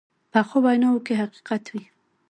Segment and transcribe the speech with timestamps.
[0.31, 1.83] پخو ویناوو کې حقیقت وي